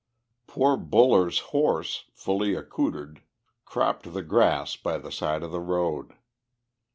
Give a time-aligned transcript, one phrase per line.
[0.47, 3.21] Poor Buller's horse, fully accoutred,
[3.65, 6.13] cropped the grass by the side of the road.